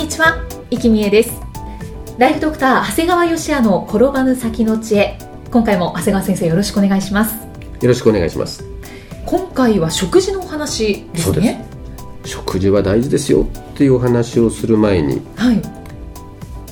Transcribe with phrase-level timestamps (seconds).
[0.00, 0.36] にちは、
[0.70, 1.32] 生きみえです。
[2.18, 5.18] ライフドクター長谷川芳也の転ばぬ先の知恵。
[5.50, 7.34] 今回も長谷川先生よろしくお願いします。
[7.36, 8.64] よろしくお願いします。
[9.26, 11.64] 今回は食事のお話ですね。
[12.24, 13.42] 食事は大事ですよ
[13.72, 15.62] っていうお話をする前にはい。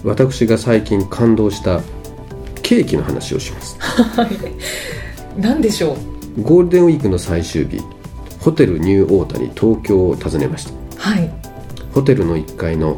[0.05, 1.81] 私が最近感動した
[2.63, 3.77] ケーキの話をします。
[3.81, 4.29] は い
[5.41, 5.97] 何でしょ
[6.37, 6.43] う？
[6.43, 7.81] ゴールデンウィークの最終日
[8.41, 10.73] ホテルニューオータニ東京を訪ねました。
[10.97, 11.31] はい。
[11.95, 12.97] ホテルの1階の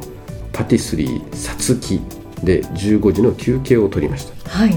[0.53, 2.01] パティスリーさつき
[2.43, 4.51] で15時の休憩を取りました。
[4.51, 4.75] はい。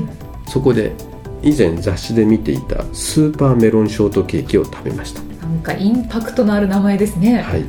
[0.48, 0.94] そこで
[1.42, 5.22] 以前雑誌で見ていたスーパーメロンショートケーキを食べました。
[5.46, 7.42] なんかインパクトのある名前ですね。
[7.42, 7.66] はい。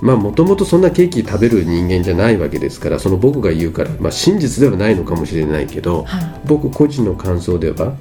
[0.00, 6.40] まあもともとそんなケーキ食べる人間じゃないわけですからその僕が言うから、まあ、真実ではないのかもしれないけど、はい。
[6.46, 7.96] 僕個人の感想では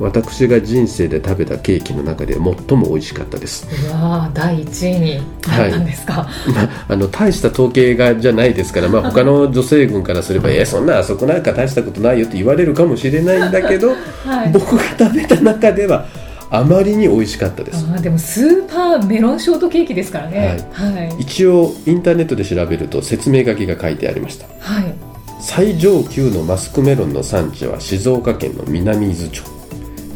[0.00, 13.90] 私が人生で食べたケーキの中で最も美味しかったです、うわー第1位になったんですか、まあ、あの大した統計がじゃないですから、まあ、他の女性群からすれば「えそんなあそこなんか大したことないよ」って言われるかもしれないんだけど、
[14.24, 14.50] はい。
[14.52, 16.06] 僕が食べた中では
[16.50, 17.86] あまりに美味しかったです。
[17.92, 20.66] あーでもスーパーメロンショートケーキですからね。
[20.72, 21.14] はい。
[21.18, 24.46] 一応インターネットで調べると説明書きが書いてありました。
[24.58, 24.94] はい。
[25.40, 29.59] 最上級のマスクメロンの産地は静岡県の南伊豆町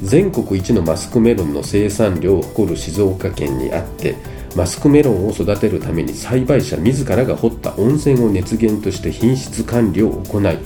[0.04, 4.16] 全国一のマスクメロンの生産量を誇る静岡県にあって
[4.54, 10.58] マスクメロンを育てるために栽培者自らが掘った温泉を熱源として品質管理を行い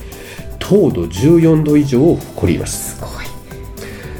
[0.59, 2.99] 糖度14度以上を誇ります。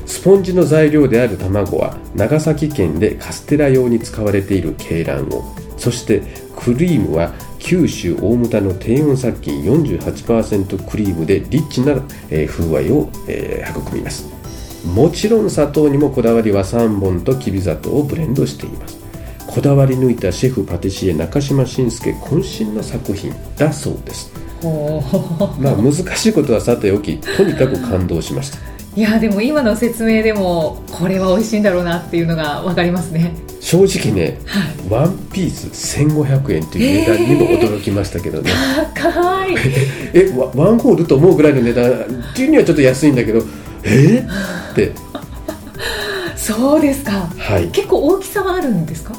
[0.05, 6.23] スポンジの材料である卵は長崎県でカステラ用に使われている鶏卵をそして
[6.57, 11.95] クリームは九州大牟田の低温殺菌48%クリームでリッチな、
[12.47, 14.38] 風合いを、育みます。
[14.85, 18.97] もちろん砂糖にもこだわりは3本ときび砂糖をブレンドしています。
[19.47, 24.31] こだわり抜いたシェフパティシエ中島信介渾身の作品だそうです。
[25.59, 28.57] まあ難しいことはさておきとにかく感動しました。
[28.95, 33.33] いやでも今の説明でもこれは美味しいんだろうなっていうのが分かりますね。
[33.59, 34.39] 正直ね、
[34.89, 35.67] ワンピース
[35.97, 38.51] 1500円という値段にも驚きましたけどね、
[38.93, 39.55] 高い。
[40.13, 43.43] えワワンホールと思うぐらいの値段っていうにはちょっと安いんだけど
[43.83, 44.25] え？
[44.27, 44.68] ー
[46.35, 47.29] そうですか。
[47.37, 47.65] はい。
[47.67, 49.13] い結構大きさはあるんですか？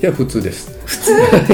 [0.00, 0.70] や普通です。
[0.84, 1.12] 普通？
[1.12, 1.14] い。
[1.16, 1.20] や。
[1.22, 1.48] ー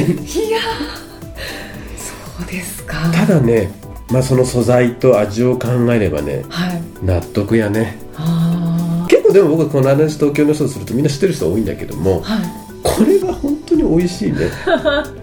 [1.99, 2.97] そうですか。
[3.13, 3.71] ただね
[4.11, 6.83] まあその素材と味を考えればねはい。
[7.03, 7.99] 納得やね。
[8.17, 12.49] あ結構でも僕この話東京の人とするとみんな知ってる人多いんだけどもあはい。
[12.83, 14.39] これは本当に美味しいね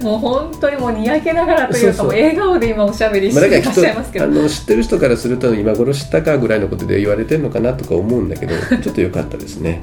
[0.02, 9.82] もう本当にもうにやけながらというか笑顔で今おしゃべりしていらっしゃいますけど、あの知ってる人からすると今頃知ったかぐらいのことで言われてるのかなとか思うんだけど ちょっと良かったですね。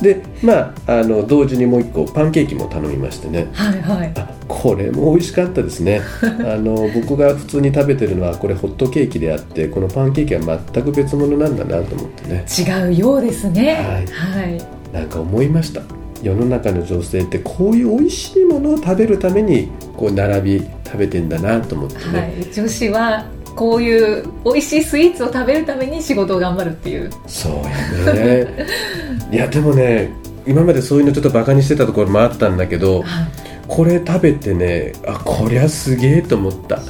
[0.00, 3.48] でまああの同時にもう一個パンケーキも頼みましてね。
[3.52, 4.12] はいはい。
[4.16, 6.02] あこれも美味しかったですね。
[6.22, 12.44] あの僕が普通に食べてるのはこれホットケーキであってこのパンケーキは全く別物なんだなと思ってね。
[12.58, 13.74] 違うようですね。
[13.74, 14.42] はい。
[14.42, 14.58] はい。
[14.92, 15.82] なんか思いました
[16.24, 27.10] 世の中の女性ってこういう美味しいものを食べるためにこう並び食べてんだなと思ってね、はい、女子はこういう美味しいスイーツを食べるために仕事を頑張るっていう。
[27.26, 28.66] そうやね。
[29.30, 30.10] いやでもね
[30.46, 36.80] 今までそういうのちょっとバカにしてたところもあったんだけどはいこれ食べてねあこりゃすげえと思った。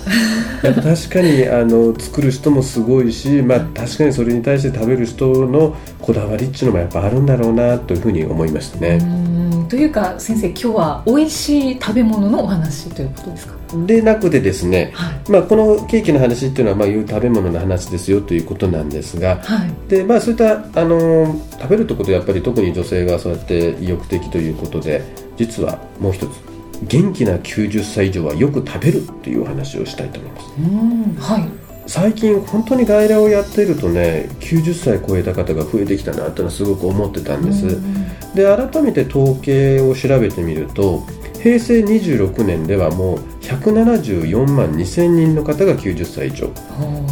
[0.63, 13.55] やっぱ確かにあの作る人もすごいし、まあ、確かにそれに対して食べる人のこだわりっていうのもやっぱあるんだろうなというふうに思いましたうね、というか先生今日は美味しい食べ物のお話ということですか？
[13.87, 15.31] でなくてですね、はい。
[15.31, 19.91] まあ、このケーキの話っていうのはまあいう食べ物の話ですよということなんですがはい。
[19.91, 25.03] で、まあ、そういった、あのー食べるということはやっぱり特に女性がそうやって意欲的ということで
[25.37, 26.54] 実はもう一つ
[26.87, 30.47] 元気な90歳以上はよく食べるっていうお話をしたいと思います。
[30.59, 31.65] うんはい。
[31.87, 37.95] 最近本当に外来をやっているとね90歳超えた方が増えてきたなっていうのはすごく思ってたんです、うん
[38.35, 41.07] で改めて統計を調べてみると
[41.41, 46.49] 平成26年ではもう174万2000人の方が90歳以上。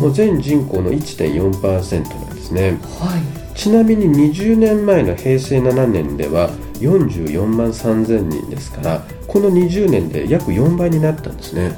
[0.01, 2.79] もう全人口の1.4%なんですね。
[2.99, 6.51] はいちなみに20年前の平成7年では
[6.81, 11.71] 44万3000人ですからこの20年で約4倍になったんですね。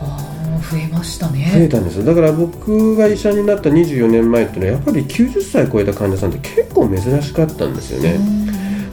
[0.71, 1.51] 増えましたね。
[1.55, 8.19] 増えたんですだから僕が医者になった24年前っていうのはやっぱり90歳超えた患者さんって結構珍しかったんですよね。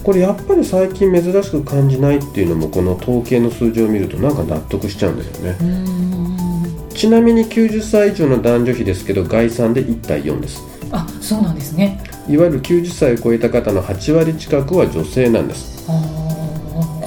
[0.03, 5.57] これやっぱり最近珍しく感じないっていうのもこの統計の数字を見るとなんか納得しちゃうんですよね。
[6.93, 10.61] ちなみに90歳以上の男女比ですけど概算で1対4です。
[10.91, 15.87] あそうなんですねいわゆる90歳を超えた方の8割近くは女性なんです。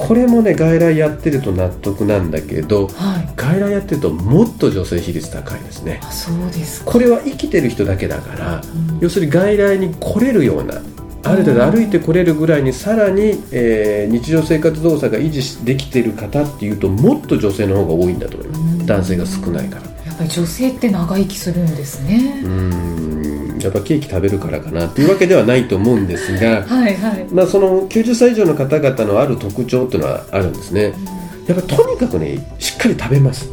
[0.07, 5.99] これもね外来やってると納得なんだけど、はい、外来やってるともっと女性比率高いですね。
[6.03, 10.75] あそうですこれは生きてる人だけだから、うん、要するに外来に来れるような
[11.23, 18.85] ある程度歩いてこれるぐらいにさらに、えー、日常生活動作が維持できている方っていうともっと女性の方が多いんだと思います。
[18.85, 19.81] 男性が少ないから。
[20.05, 22.41] やっぱり女性って長生きするんですね。
[22.43, 23.34] うん
[23.65, 27.27] やっぱケーキ食べるからかなっていうわけではないと思うんですがはい、はい。
[27.31, 30.93] まあ、その90歳以上の方々のある特徴っていうのはあるんですね。
[31.47, 33.49] やっぱとにかくねしっかり食べます。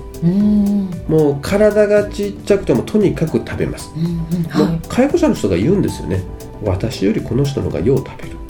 [1.08, 4.44] もう体がちっちゃくてもとにかく食べます、うんうん。
[4.48, 6.22] はい、介護者の人が言うんですよね。
[6.62, 8.42] 私よりこの人の方がよう食べる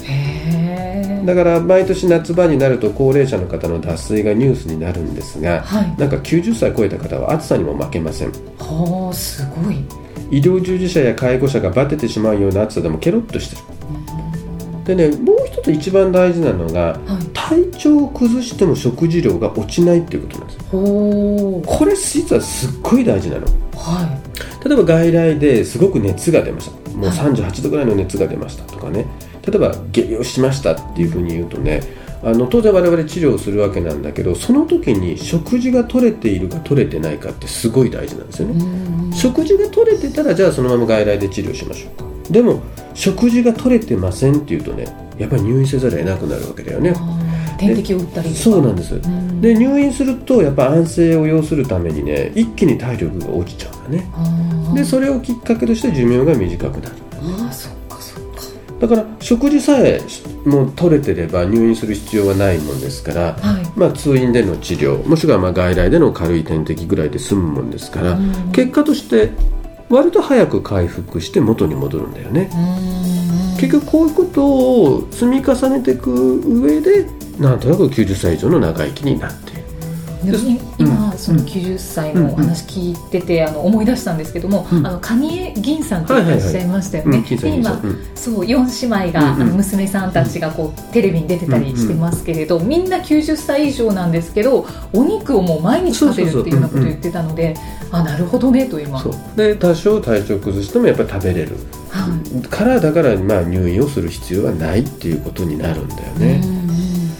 [1.24, 8.32] だから毎年夏場になると高齢者の方の脱水がニュースになるんですが、はい、なんか90歳超えた方は暑さにも負けません。
[8.58, 9.84] はあすごい
[10.32, 20.58] 医療従事者や介護者がバテてしまうような暑さでもケロッとしてる、でねもう一つ一番大事なのが、はい、体調を崩しても食事量が落ちないっていうことなんです。
[20.68, 23.46] これ実はすっごい大事なの、
[23.76, 24.20] は
[24.64, 26.82] い、例えば外来ですごく熱が出ました。
[26.96, 29.06] もう38度ぐらいの熱が出ましたとかね、
[29.46, 31.82] 例えば下痢をしましたっていうふうに言うとね
[32.22, 42.32] あの当然我々治療をするわけなんだけどその時に食事が取れているか取れてないかってすごい大事なんですよね食事が取れてたらじゃあそのまま外来で治療しましょうか。
[42.32, 42.60] でも
[42.92, 44.86] 食事が取れてませんっていうとね
[45.16, 46.92] やっぱり入院せざるを得なくなるわけだよね。
[47.56, 49.00] 点滴を打ったりそうなんです。
[49.40, 54.74] で入院するとやっぱ安静を要するためにね一気に体力が落ちちゃうんだね。
[54.74, 57.00] でそれをきっかけとして寿命が短くなる、ね、
[57.48, 57.52] あ
[58.82, 60.00] だから食事さえ
[60.44, 68.18] もう取れてれば入院する必要はないもんですから、はい、まあ、通院での治療もしくはまあ外来での軽い点滴ぐらいで済むもんですから、
[68.52, 69.30] 結果として
[69.88, 72.50] 割と早く回復して元に戻るんだよね。
[73.60, 77.06] 結局こういうことを積み重ねていく上で
[77.38, 79.61] なんとなく90歳以上の長生きになって
[80.78, 87.80] 今、その90歳のお話聞いてて、あの思い出したんですけども、あの蟹江銀さんっていらっしゃいましたよね、で今、
[88.14, 97.54] そう4姉妹が、あの娘さんたちがこうテレビに出てたりしてますけれど、みんな90歳以上なんですけどお肉をもう毎日食べるっていうようなことを言ってたので
[97.90, 99.02] あなるほどねと今。
[99.36, 101.56] で多少体調崩してもやっぱり食べれる、
[101.90, 102.08] は
[102.38, 106.42] い、からだからまあ入院をする必要はないっていうことになるんだよね。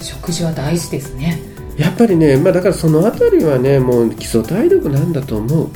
[0.00, 5.70] 食事は大事ですねやっぱりね、まあ、だからその辺りはねもう基礎体力なんだと思う、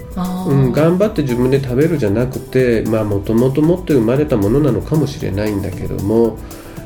[0.51, 6.39] うん、頑張って自分で食べるじゃなくてもともと持って生まれたものなのかもしれないんだけども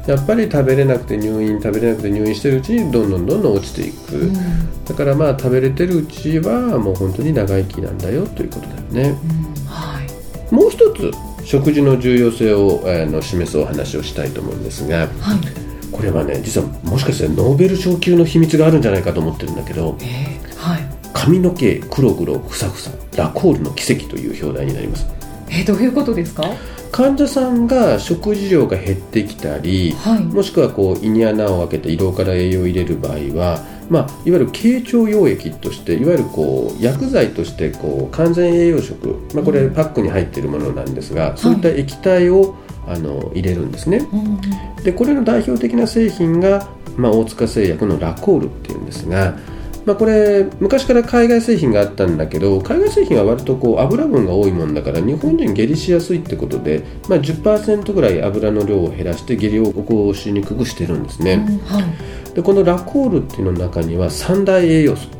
[0.06, 9.64] やっぱり食べれなくて入院食べれなくて入院してるうちにどんどんどんどん落ちていく、うん、だからまあ食べれてるうちはもう本当に長生きなんだよということだよね、うん。
[9.66, 11.12] はい、もう一つ
[11.44, 20.80] 食事の重要性をあの示すお話をしたいと思うんですが、はいこれはね実はもしかしてノーベル賞級の秘密があるんじゃないかと思ってるんだけど、えー、はい、
[21.12, 25.06] 髪の毛黒黒ふさふさラコールの奇跡という表題になります。
[25.48, 26.44] えー、どういうことですか？
[26.92, 42.56] 患者さんが食事量が減ってきたり、はい、もしくはこう胃に穴を開けて胃ろうから栄養を入れる場合は、まあ、いわゆる経腸溶液としていわゆるこう薬剤としてこう完全栄養食、まあ、これパックに入っているものなんですが、うん、そういった液体を、
[42.86, 44.40] あの入れるんですね、うん
[44.82, 49.36] でこれの代表的な製品が、まあ、大塚製薬のラコールっていうんですが、
[49.84, 65.19] まあ、これ昔から海外製品があったんだけど海外製品は割とこう油分が多いもんだから日本人下痢しやすいってことで、まあ、10%ぐらい油の量を減らして下痢を起こしにくくしてるんですね、うんはい、でこのラコールっていうの中には三大栄養素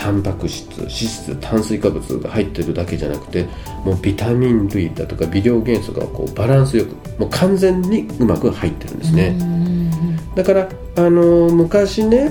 [0.00, 3.46] タンパク質脂質炭水化物が入ってるだけじゃなくて
[3.84, 9.36] もうビタミン類だとか微量元素がこうバランスよくもう完全にうまく入ってるんですね。
[10.34, 12.30] だからあの昔ね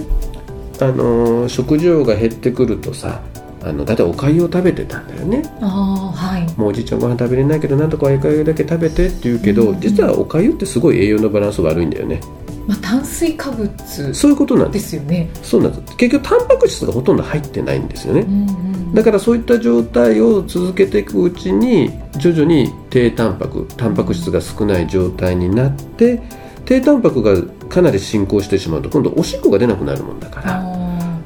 [0.82, 3.22] あの食事量が減ってくるとさ
[3.62, 5.44] あのだいおかゆを食べてたんだよね。
[5.62, 12.22] あ、はい、もうおじいちゃんご飯食べれないけどなんとかおかゆだけ食べてって言うけど、実はおかゆってすごい栄養のバランス悪いんだよね
[12.70, 14.96] まあ、炭水化物そういうことなんです。
[14.96, 15.28] よね。
[15.42, 15.98] そうなんです。
[15.98, 26.20] 結局タンパク質がほとんど入ってないんですよね、うんうんだからそういった状態を続けていくうちに徐々に低タンパクタンパク質が少ない状態になって
[26.66, 30.80] 低タンパクがかなり進行してしまうと今度おしっこが出なくなるもんだから。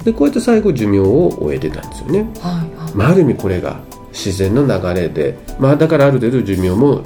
[0.03, 2.93] でこうやって最後寿命を終えてたんですよね、はいはい。
[2.93, 3.79] まあ、ある意味これが
[4.11, 7.03] 自然の流れで、まあ、だからある程度寿命も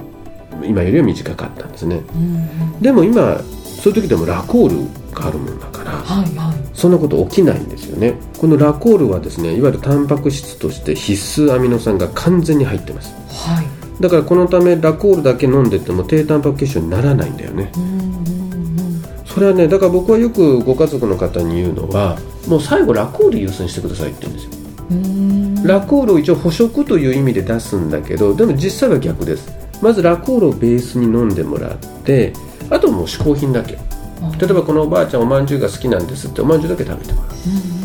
[0.64, 3.40] 今よりは短かったんですね、うんうん、でも今
[3.80, 8.14] そういう時でもラコールがあるもんだから、はいはい、そんなこと起きないんですよね。
[8.36, 13.66] このラコールはですねいわゆるタンパク質として必須アミノ酸が完全に入ってます、はい、
[14.00, 17.72] だからこのためラコールだけ飲んでても低タンパク血症にならないんだよね、
[19.24, 24.52] それはねだから僕はよくご家族の方に言うのはもう最後ラコール優先してくださいって言うんですよ。
[25.64, 29.52] ラコールを一応捕食という意味で出すんだけどでも実際は逆です。
[29.82, 32.32] まずラコールをベースに飲んでもらって
[32.70, 33.78] あともう嗜好品だけ。
[34.40, 37.32] 例えばこのおばあちゃんおまんじゅうが好きなんですっておまんじゅうだけ食べてもらう、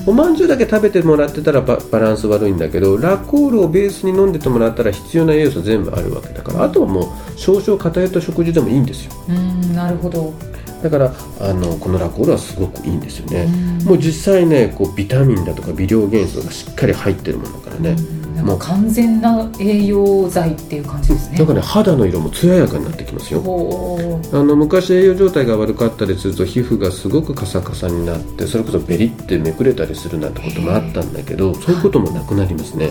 [0.03, 0.35] うん、おまん。
[0.35, 9.11] じゅうだけ食べてもらってたらバランス悪いんだけどラコールをベースに飲んでてもらったら必要な栄養素全部あるわけだからあとはもう少々偏った食事でもいいんですよ。
[9.29, 10.33] うんなるほど。
[10.81, 13.47] だからあのこのラコールはすごくいいんですよね、
[13.83, 17.95] うもう実際ねこうビタミンだとか微量元素がしっかり入ってるものだからね、
[18.41, 21.37] もう完全な栄養剤っていう感じですね。
[21.37, 23.41] だからね肌の色も艶やかになってきますよ。
[24.33, 32.89] あの昔栄養状態が悪かったりすると皮膚がすごくカサカサになってそれこそベリってめくれたりするなんてこともあったんだけどそういうこともなくなりますね、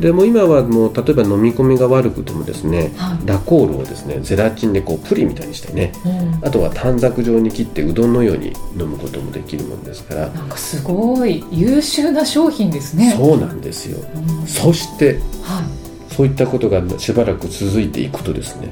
[0.00, 10.28] でも今はもう例えば飲み込みが悪くてもですね、はい、ラコールをですねゼラチンでこうプリみたいにしてね、うん、あとは短冊状に切ってうどんのように飲むこともできるもんですから。
[10.28, 13.14] なんかすごい優秀な商品ですね。
[13.16, 18.68] そうなんですよ、うん、そして、はい、そういったことがしばらく続いていくとですね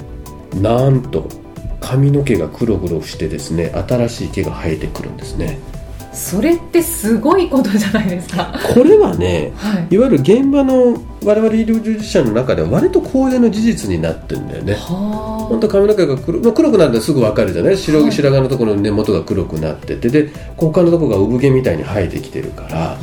[0.60, 1.28] なんと
[1.80, 5.58] 髪の毛が黒々してですね新しい毛が生えてくるんですね。
[6.12, 8.54] それってすごいことじゃないですか。
[8.74, 14.74] これはね、はい、いわゆる現場の我々医療従事者の中では割と公営の事実になってるんだよね。
[14.76, 17.76] 本当髪の毛が黒,、まあ、黒くなるのすぐ分かるじゃない？
[17.76, 20.08] 白,、はい、白髪のところの根元が黒くなってて。
[20.08, 22.96] で他のところが産毛みたいに生えてきてるから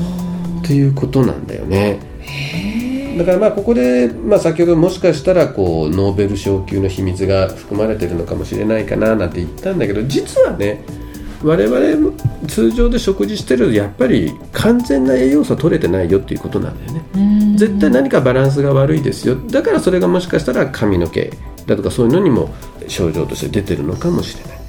[0.62, 2.00] っていうことなんだよね。
[3.18, 10.84] だからまあここで、まあ、先ほどもしかしたらこうノーベル賞級の秘密が含まれてるのかもしれないかななんて言ったんだけど実はね
[11.44, 12.12] 我々
[12.48, 17.03] 通常で食事してるとやっぱり完全な栄養素取れてないよっていうことなんだよね
[17.56, 19.36] 絶対何かバランスが悪いですよ。
[19.36, 21.32] だからそれがもしかしたら髪の毛
[21.66, 22.54] だとかそういうのにも
[22.88, 24.60] 症状として出てるのかもしれない。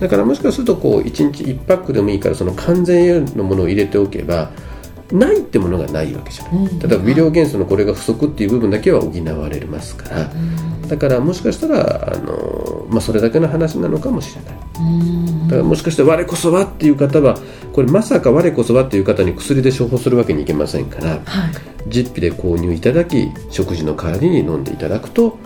[0.00, 4.50] だからもしかするとこう1日1パックでもいいからその完全栄養のものを入れておけば
[5.12, 9.08] ないってものがないわけじゃない、例えば微量元素のこれが不足っていう部分だけは補
[9.40, 10.30] われますから、
[10.88, 14.54] だからもしかしたらあの、まあ、それだけの話なのかもしれない。
[15.44, 17.38] だからもしかして我こそはっていう方は
[17.72, 21.20] これまさか我こそはっていう方に薬で処方するわけにいけませんから、はい、
[21.88, 25.38] 実費で購入いただき食事の代わりに飲んでいただくと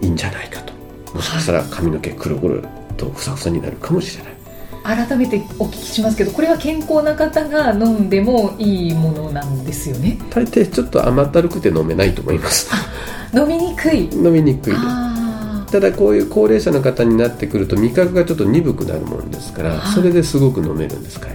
[0.00, 0.72] いいんじゃないかと。
[1.14, 4.34] もしかしたら髪の毛黒々とふさふさになるかもしれない。
[4.84, 10.18] 改めてお聞きしますけどこれは健康な方が飲んでもいいものなんですよね。
[10.28, 12.70] 大抵ちょっと甘ったるくて飲めないと思います
[13.34, 14.08] 飲みにくい。
[14.12, 15.04] 飲みにくいです。
[15.74, 21.26] ただこういう高齢者の方になってくると味覚がちょっと鈍くなるもんですからそれですごく飲めるんですか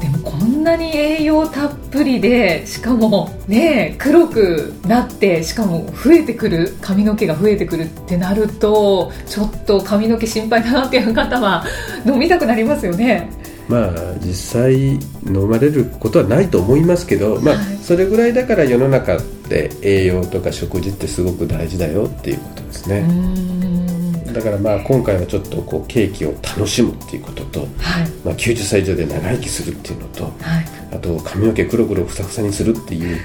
[0.00, 11.66] でもこんなに栄養たっぷりでしかもね黒くなってしかも増えてくる髪の毛が増えてくるってなるとちょっと髪の毛心配だなっていう方は
[12.06, 13.30] 飲みたくなりますよね。
[13.68, 13.92] まあ
[14.22, 14.94] 実際
[15.26, 19.18] 飲まれることはないと思いますけど、まあ、それぐらいだから世の中
[19.48, 23.04] って栄養とか食事ってすごく大事だよっていうことですね。
[24.32, 27.68] だからまあ今回はちょっとこうケーキを楽しむっていうことと、はい、
[28.24, 30.34] まあ、90歳以上で長生きするっていうのと、はい、
[30.92, 33.20] あと髪の毛黒々ふさふさにするっていう いわ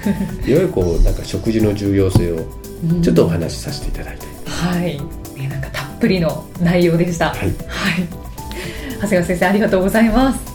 [0.46, 2.38] ゆるこうなんか食事の重要性を
[3.02, 4.26] ちょっとお話しさせていただいて。
[4.46, 4.98] はい、
[5.38, 7.30] ね、なんかたっぷりの内容でした。
[7.30, 7.50] はい、はい。
[8.94, 10.53] 長谷川先生ありがとうございます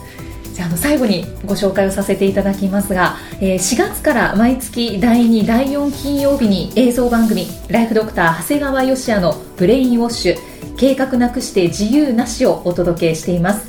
[0.62, 10.36] あの最後にご紹介をさせていただきますが、えー、4月から毎月第2第4金曜日に映像番組「ライフドクター長谷川芳也のブレインウォッシュ
[10.76, 13.68] 計画なくして自由なし」をお届けしています。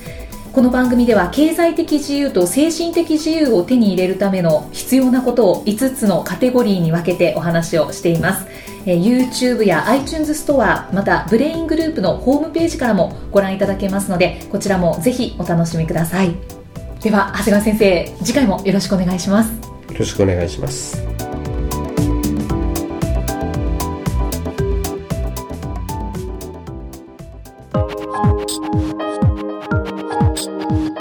[0.53, 8.47] この番組では経済的自由と精神的自由を手に入れるための必要なことを5つのカテゴリーに分けてお話をしています。
[8.85, 16.60] え YouTube や iTunes ストアまたブレイングループのホームページからもご覧いただけますのでこちらもぜひお楽しみください。
[17.01, 19.51] では長谷川先生次回もよろしくお願いします。
[19.51, 21.01] よろしくお願いします。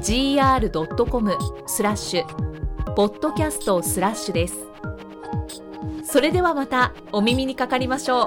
[0.00, 4.73] -gr.com スラッシュポッドキャストスラッシュです。
[6.14, 8.26] それではまたお耳にかかりましょ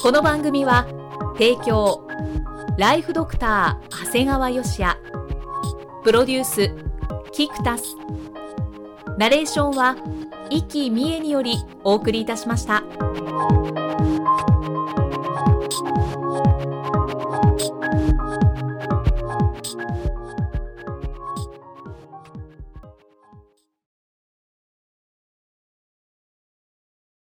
[0.00, 0.86] この番組は
[1.34, 2.08] 提供
[2.78, 4.98] ライフドクター長谷川芳也。
[6.02, 6.74] プロデュース
[7.30, 7.84] キクタス。
[9.18, 9.96] ナレーションは
[10.48, 12.84] 生きみえによりお送りいたしました。